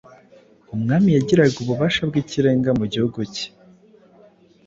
[0.75, 3.47] Umwami yagiraga ububasha bw’ikirenga mu gihugu cye.